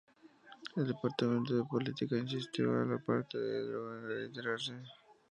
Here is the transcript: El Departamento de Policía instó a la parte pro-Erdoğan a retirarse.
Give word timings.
El 0.77 0.87
Departamento 0.87 1.55
de 1.55 1.63
Policía 1.63 2.07
instó 2.17 2.63
a 2.73 2.83
la 2.87 2.97
parte 2.97 3.37
pro-Erdoğan 3.37 4.05
a 4.05 4.07
retirarse. 4.17 4.73